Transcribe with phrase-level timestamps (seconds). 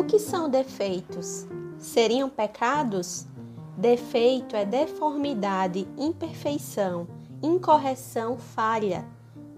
[0.00, 1.46] O que são defeitos?
[1.76, 3.26] Seriam pecados?
[3.76, 7.06] Defeito é deformidade, imperfeição,
[7.42, 9.06] incorreção, falha.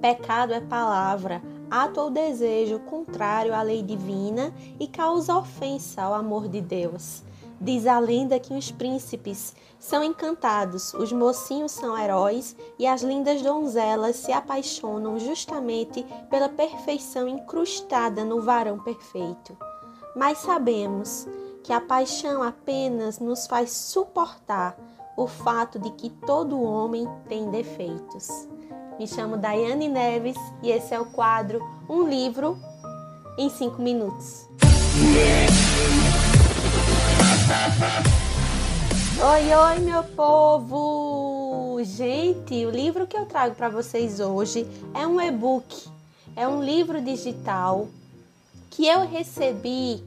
[0.00, 6.48] Pecado é palavra, ato ou desejo contrário à lei divina e causa ofensa ao amor
[6.48, 7.22] de Deus.
[7.60, 13.42] Diz a lenda que os príncipes são encantados, os mocinhos são heróis e as lindas
[13.42, 19.56] donzelas se apaixonam justamente pela perfeição incrustada no varão perfeito.
[20.14, 21.26] Mas sabemos
[21.64, 24.76] que a paixão apenas nos faz suportar
[25.16, 28.46] o fato de que todo homem tem defeitos.
[28.98, 32.58] Me chamo Daiane Neves e esse é o quadro Um Livro
[33.38, 34.46] em 5 Minutos.
[39.18, 41.78] Oi, oi, meu povo!
[41.84, 45.88] Gente, o livro que eu trago para vocês hoje é um e-book,
[46.36, 47.88] é um livro digital
[48.72, 50.02] que eu recebi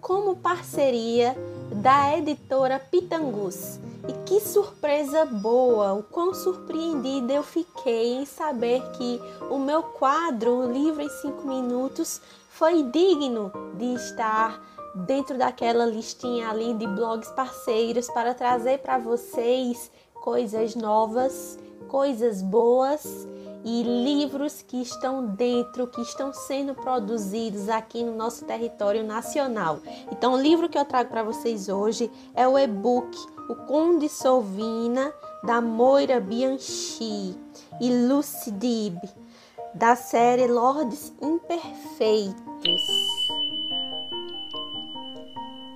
[0.00, 1.36] como parceria
[1.70, 3.78] da editora Pitangus.
[4.08, 5.92] E que surpresa boa!
[5.92, 11.46] O quão surpreendida eu fiquei em saber que o meu quadro, o livro em 5
[11.46, 14.60] minutos, foi digno de estar
[15.06, 21.56] dentro daquela listinha ali de blogs parceiros para trazer para vocês coisas novas,
[21.88, 23.28] coisas boas
[23.64, 29.80] e livros que estão dentro, que estão sendo produzidos aqui no nosso território nacional.
[30.10, 33.16] Então, o livro que eu trago para vocês hoje é o e-book
[33.48, 37.36] O Conde Solvina, da Moira Bianchi
[37.80, 38.98] e Lucy Dib,
[39.74, 43.21] da série Lordes Imperfeitos.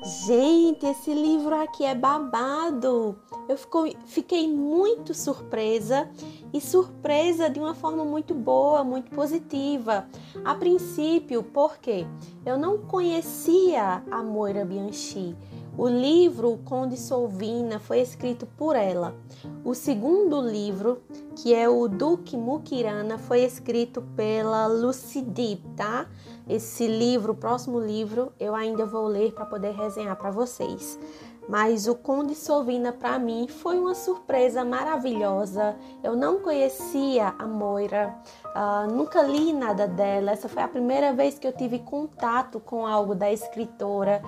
[0.06, 3.18] Gente, esse livro aqui é babado.
[3.48, 6.08] Eu fico, fiquei muito surpresa
[6.54, 10.06] e surpresa de uma forma muito boa, muito positiva.
[10.44, 12.06] A princípio, porque
[12.44, 15.36] eu não conhecia a Moira Bianchi.
[15.78, 19.14] O livro Conde Solvina foi escrito por ela.
[19.62, 21.02] O segundo livro,
[21.36, 26.06] que é o Duque Mukirana, foi escrito pela Lucy Deep, tá?
[26.48, 30.98] Esse livro, o próximo livro, eu ainda vou ler para poder resenhar para vocês.
[31.46, 35.76] Mas o Conde Sovina para mim foi uma surpresa maravilhosa.
[36.02, 38.16] Eu não conhecia a Moira,
[38.46, 40.32] uh, nunca li nada dela.
[40.32, 44.22] Essa foi a primeira vez que eu tive contato com algo da escritora.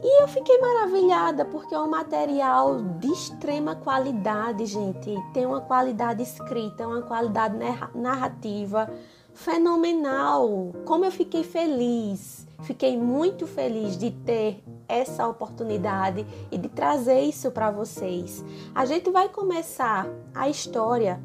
[0.00, 5.14] E eu fiquei maravilhada porque é um material de extrema qualidade, gente.
[5.34, 7.56] Tem uma qualidade escrita, uma qualidade
[7.94, 8.88] narrativa
[9.34, 10.72] fenomenal.
[10.84, 12.46] Como eu fiquei feliz.
[12.62, 18.44] Fiquei muito feliz de ter essa oportunidade e de trazer isso para vocês.
[18.74, 21.20] A gente vai começar a história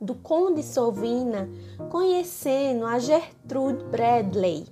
[0.00, 1.48] do Conde Sovina
[1.88, 4.66] conhecendo a Gertrude Bradley,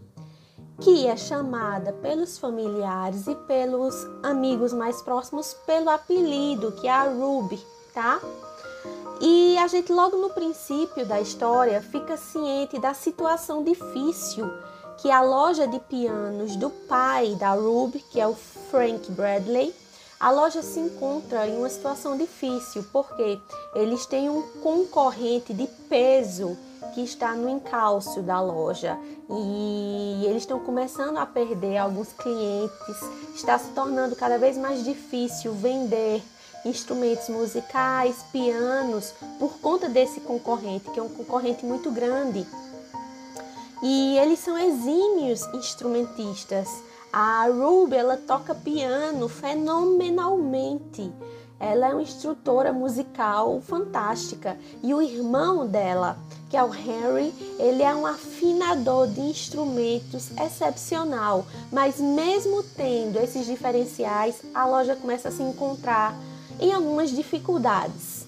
[0.81, 7.05] que é chamada pelos familiares e pelos amigos mais próximos pelo apelido que é a
[7.05, 8.19] Ruby, tá?
[9.21, 14.51] E a gente, logo no princípio da história, fica ciente da situação difícil
[14.97, 19.75] que a loja de pianos do pai da Ruby, que é o Frank Bradley,
[20.19, 23.39] a loja se encontra em uma situação difícil porque
[23.75, 26.57] eles têm um concorrente de peso
[26.95, 28.99] que está no encalço da loja
[29.29, 32.97] e eles estão começando a perder alguns clientes,
[33.35, 36.23] está se tornando cada vez mais difícil vender
[36.65, 42.47] instrumentos musicais, pianos, por conta desse concorrente, que é um concorrente muito grande.
[43.83, 46.69] E eles são exímios instrumentistas.
[47.13, 51.11] A Ruby, ela toca piano fenomenalmente.
[51.59, 54.59] Ela é uma instrutora musical fantástica.
[54.83, 56.19] E o irmão dela,
[56.51, 61.47] que é o Henry, ele é um afinador de instrumentos excepcional.
[61.71, 66.13] Mas mesmo tendo esses diferenciais, a loja começa a se encontrar
[66.59, 68.27] em algumas dificuldades.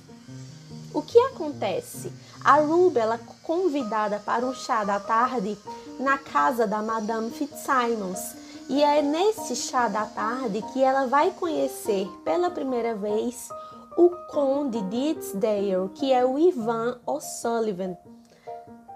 [0.95, 2.13] O que acontece?
[2.45, 5.59] A Ruby ela é convidada para um chá da tarde
[5.99, 8.37] na casa da Madame Fitzsimons.
[8.69, 13.49] E é nesse chá da tarde que ela vai conhecer pela primeira vez
[13.97, 15.17] o Conde de
[15.95, 17.97] que é o Ivan O'Sullivan.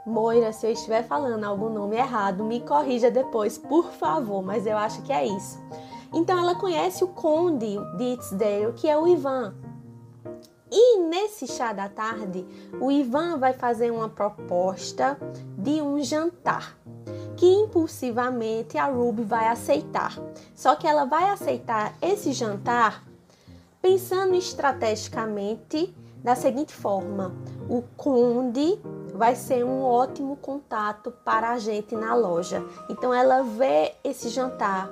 [0.06, 4.76] Moira, se eu estiver falando algum nome errado, me corrija depois, por favor, mas eu
[4.78, 5.60] acho que é isso.
[6.14, 9.52] Então ela conhece o conde de Itzdale, que é o Ivan.
[10.70, 12.46] E nesse chá da tarde,
[12.80, 15.18] o Ivan vai fazer uma proposta
[15.58, 16.78] de um jantar
[17.36, 20.16] que impulsivamente a Ruby vai aceitar.
[20.54, 23.04] Só que ela vai aceitar esse jantar
[23.82, 27.34] pensando estrategicamente da seguinte forma:
[27.68, 28.78] o conde
[29.16, 32.64] vai ser um ótimo contato para a gente na loja.
[32.88, 34.90] Então ela vê esse jantar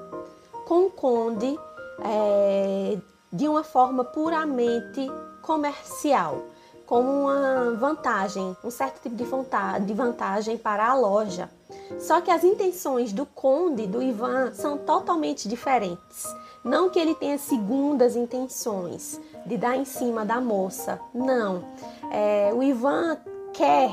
[0.67, 1.59] com o conde
[2.03, 2.99] é,
[3.33, 5.11] de uma forma puramente
[5.43, 6.43] comercial,
[6.87, 11.51] como uma vantagem, um certo tipo de vantagem para a loja.
[11.99, 16.35] Só que as intenções do conde, do Ivan, são totalmente diferentes.
[16.65, 21.65] Não que ele tenha segundas intenções de dar em cima da moça, não.
[22.11, 23.19] É, o Ivan
[23.53, 23.91] quer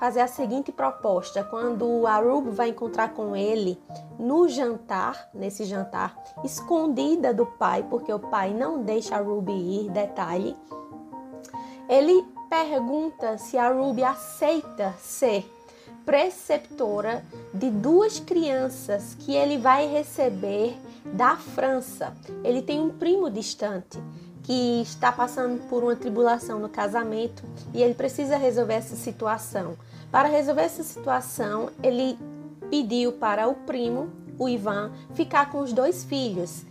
[0.00, 3.78] fazer a seguinte proposta: quando a Ruby vai encontrar com ele
[4.18, 9.90] no jantar, nesse jantar, escondida do pai, porque o pai não deixa a Ruby ir,
[9.90, 10.56] detalhe,
[11.86, 15.48] ele pergunta se a Ruby aceita ser
[16.04, 22.14] preceptora de duas crianças que ele vai receber da França.
[22.42, 23.98] Ele tem um primo distante
[24.50, 29.76] que está passando por uma tribulação no casamento e ele precisa resolver essa situação.
[30.10, 32.18] Para resolver essa situação, ele
[32.68, 36.64] pediu para o primo, o Ivan, ficar com os dois filhos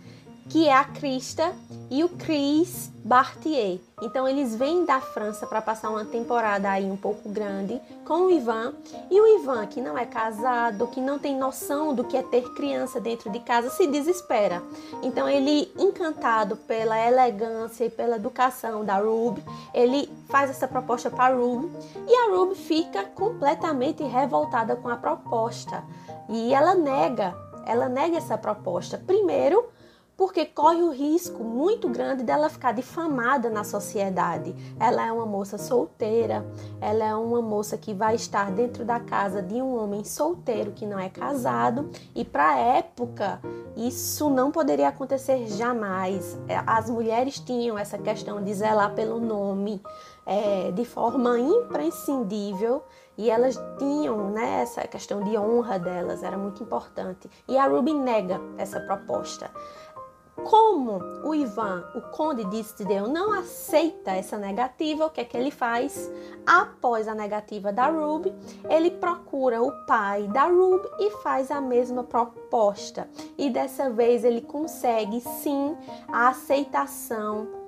[0.50, 1.52] que é a Krista
[1.88, 3.78] e o Chris Bartier.
[4.02, 8.30] Então eles vêm da França para passar uma temporada aí um pouco grande com o
[8.30, 8.74] Ivan
[9.08, 12.42] e o Ivan, que não é casado, que não tem noção do que é ter
[12.54, 14.60] criança dentro de casa, se desespera.
[15.04, 21.32] Então ele, encantado pela elegância e pela educação da Ruby, ele faz essa proposta para
[21.32, 21.70] Ruby
[22.08, 25.84] e a Ruby fica completamente revoltada com a proposta
[26.28, 28.98] e ela nega, ela nega essa proposta.
[28.98, 29.64] Primeiro,
[30.20, 34.54] porque corre o risco muito grande dela ficar difamada na sociedade.
[34.78, 36.44] Ela é uma moça solteira,
[36.78, 40.84] ela é uma moça que vai estar dentro da casa de um homem solteiro que
[40.84, 43.40] não é casado, e para a época
[43.74, 46.38] isso não poderia acontecer jamais.
[46.46, 49.80] É, as mulheres tinham essa questão de zelar pelo nome
[50.26, 52.82] é, de forma imprescindível
[53.16, 57.28] e elas tinham né, essa questão de honra delas, era muito importante.
[57.48, 59.50] E a Ruby nega essa proposta.
[60.44, 65.36] Como o Ivan, o conde de Istideu, não aceita essa negativa, o que é que
[65.36, 66.10] ele faz?
[66.46, 68.32] Após a negativa da Ruby,
[68.68, 73.08] ele procura o pai da Ruby e faz a mesma proposta.
[73.38, 75.76] E dessa vez ele consegue sim
[76.08, 77.60] a aceitação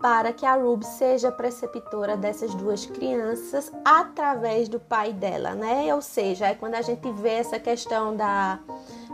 [0.00, 5.92] para que a Ruby seja preceptora dessas duas crianças através do pai dela, né?
[5.94, 8.60] Ou seja, é quando a gente vê essa questão da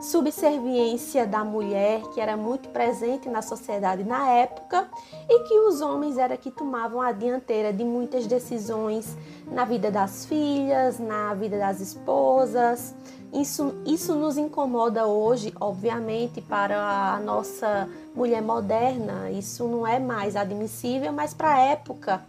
[0.02, 4.88] subserviência da mulher que era muito presente na sociedade na época
[5.28, 9.16] e que os homens era que tomavam a dianteira de muitas decisões
[9.46, 12.94] na vida das filhas, na vida das esposas.
[13.32, 19.30] Isso, isso nos incomoda hoje, obviamente, para a nossa mulher moderna.
[19.30, 22.22] Isso não é mais admissível, mas para a época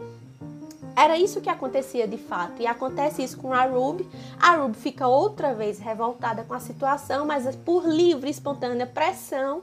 [0.96, 2.62] era isso que acontecia de fato.
[2.62, 4.08] E acontece isso com a Ruby.
[4.40, 9.62] A Ruby fica outra vez revoltada com a situação, mas por livre e espontânea pressão,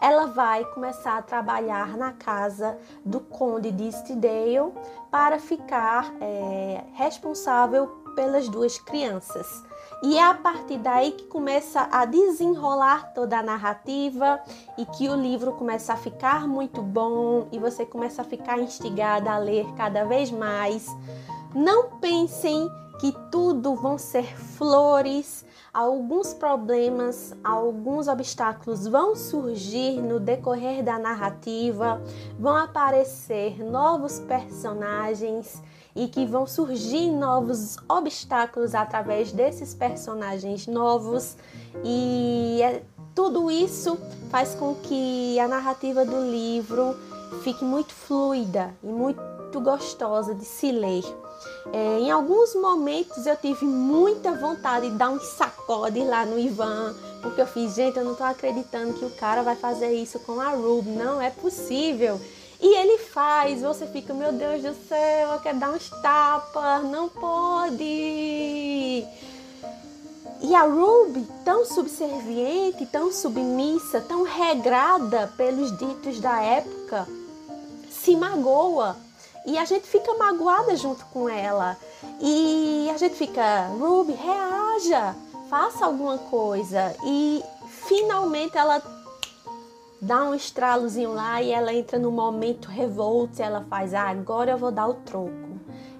[0.00, 4.72] ela vai começar a trabalhar na casa do Conde de Stidale
[5.10, 7.86] para ficar é, responsável
[8.16, 9.62] pelas duas crianças.
[10.02, 14.40] E é a partir daí que começa a desenrolar toda a narrativa
[14.76, 19.30] e que o livro começa a ficar muito bom e você começa a ficar instigada
[19.30, 20.88] a ler cada vez mais.
[21.54, 22.68] Não pensem
[22.98, 32.02] que tudo vão ser flores, alguns problemas, alguns obstáculos vão surgir no decorrer da narrativa,
[32.38, 35.62] vão aparecer novos personagens
[35.96, 41.36] e que vão surgir novos obstáculos através desses personagens novos
[41.82, 42.82] e é,
[43.14, 43.98] tudo isso
[44.30, 46.94] faz com que a narrativa do livro
[47.42, 51.04] fique muito fluida e muito gostosa de se ler.
[51.72, 56.94] É, em alguns momentos eu tive muita vontade de dar um sacode lá no Ivan,
[57.20, 60.40] porque eu fiz, gente, eu não tô acreditando que o cara vai fazer isso com
[60.40, 62.20] a Ruby, não é possível.
[62.60, 67.08] E ele faz, você fica, meu Deus do céu, eu quero dar uns tapas, não
[67.08, 67.84] pode.
[70.44, 77.06] E a Ruby, tão subserviente, tão submissa, tão regrada pelos ditos da época,
[77.90, 78.96] se magoa.
[79.44, 81.76] E a gente fica magoada junto com ela.
[82.20, 85.14] E a gente fica, Ruby, reaja,
[85.48, 86.94] faça alguma coisa.
[87.04, 87.42] E
[87.86, 88.80] finalmente ela
[90.00, 94.58] dá um estralozinho lá e ela entra no momento revolto ela faz, ah, agora eu
[94.58, 95.30] vou dar o troco.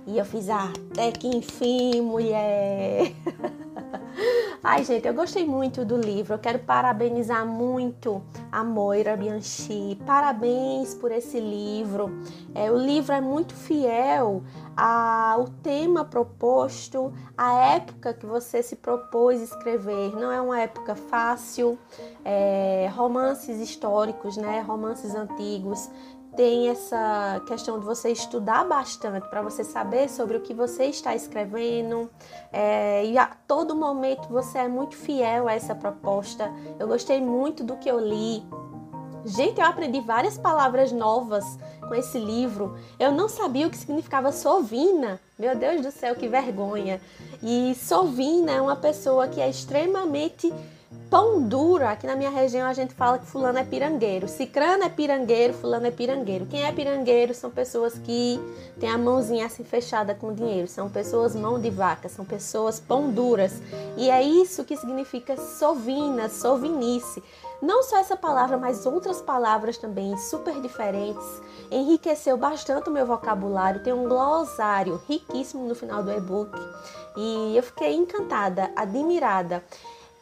[0.07, 3.13] E eu fiz, ah, até que enfim, mulher.
[4.64, 6.35] Ai, gente, eu gostei muito do livro.
[6.35, 9.99] Eu quero parabenizar muito a Moira Bianchi.
[10.07, 12.12] Parabéns por esse livro.
[12.54, 14.45] É, o livro é muito fiel
[14.76, 20.14] ao tema proposto, à época que você se propôs escrever.
[20.14, 21.76] Não é uma época fácil.
[22.25, 24.61] É, romances históricos, né?
[24.61, 25.90] Romances antigos
[26.37, 31.15] tem essa questão de você estudar bastante para você saber sobre o que você está
[31.15, 32.11] escrevendo
[32.53, 36.53] é, e a todo momento você é muito fiel a essa proposta.
[36.79, 38.43] Eu gostei muito do que eu li.
[39.25, 41.45] Gente, eu aprendi várias palavras novas
[41.87, 42.77] com esse livro.
[42.99, 45.21] Eu não sabia o que significava sovina.
[45.39, 47.01] Meu Deus do céu, que vergonha!
[47.43, 50.53] E sovina é uma pessoa que é extremamente
[51.12, 54.26] Pão duro, aqui na minha região a gente fala que fulano é pirangueiro.
[54.26, 56.47] Cicrano é pirangueiro, fulano é pirangueiro.
[56.47, 58.40] Quem é pirangueiro são pessoas que
[58.81, 60.66] têm a mãozinha assim fechada com dinheiro.
[60.66, 63.61] São pessoas mão de vaca, são pessoas pão duras.
[63.99, 67.23] E é isso que significa sovina, sovinice.
[67.61, 71.42] Não só essa palavra, mas outras palavras também super diferentes.
[71.71, 73.83] Enriqueceu bastante o meu vocabulário.
[73.83, 76.59] Tem um glossário riquíssimo no final do e-book.
[77.19, 79.62] E eu fiquei encantada, admirada.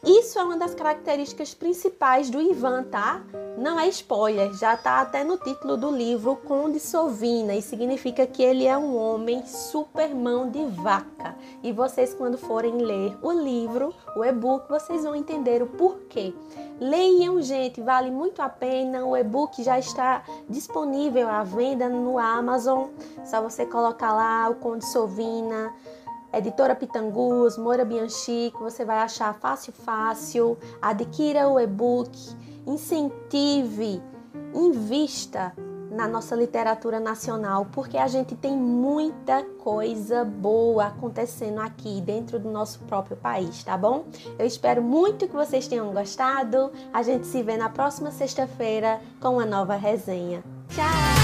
[0.02, 3.22] Isso é uma das características principais do Ivan, tá?
[3.58, 8.42] Não é spoiler, já tá até no título do livro Conde Sovina e significa que
[8.42, 11.36] ele é um homem super mão de vaca.
[11.62, 16.32] E vocês quando forem ler o livro, o e-book, vocês vão entender o porquê.
[16.80, 19.04] Leiam, gente, vale muito a pena.
[19.04, 22.88] O e-book já está disponível à venda no Amazon.
[23.22, 25.70] Só você colocar lá o Conde Sovina
[26.32, 30.58] Editora Pitangus, Moura Bianchi, que você vai achar fácil, fácil.
[30.80, 32.10] Adquira o e-book,
[32.66, 34.02] incentive,
[34.54, 35.52] invista
[35.90, 42.48] na nossa literatura nacional, porque a gente tem muita coisa boa acontecendo aqui dentro do
[42.48, 44.04] nosso próprio país, tá bom?
[44.38, 46.70] Eu espero muito que vocês tenham gostado.
[46.92, 50.44] A gente se vê na próxima sexta-feira com uma nova resenha.
[50.68, 51.19] Tchau!